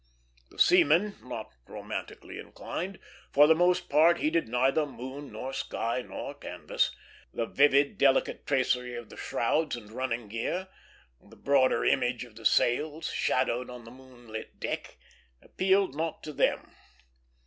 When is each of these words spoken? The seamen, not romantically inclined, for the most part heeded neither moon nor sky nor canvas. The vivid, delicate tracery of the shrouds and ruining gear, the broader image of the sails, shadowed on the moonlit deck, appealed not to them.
The 0.49 0.57
seamen, 0.57 1.13
not 1.23 1.51
romantically 1.67 2.39
inclined, 2.39 2.97
for 3.31 3.45
the 3.45 3.53
most 3.53 3.87
part 3.87 4.17
heeded 4.17 4.47
neither 4.47 4.87
moon 4.87 5.31
nor 5.31 5.53
sky 5.53 6.01
nor 6.01 6.33
canvas. 6.33 6.89
The 7.35 7.45
vivid, 7.45 7.99
delicate 7.99 8.47
tracery 8.47 8.95
of 8.95 9.09
the 9.09 9.15
shrouds 9.15 9.75
and 9.75 9.91
ruining 9.91 10.27
gear, 10.27 10.69
the 11.21 11.35
broader 11.35 11.85
image 11.85 12.25
of 12.25 12.35
the 12.35 12.45
sails, 12.45 13.11
shadowed 13.11 13.69
on 13.69 13.83
the 13.83 13.91
moonlit 13.91 14.59
deck, 14.59 14.97
appealed 15.39 15.93
not 15.95 16.23
to 16.23 16.33
them. 16.33 16.71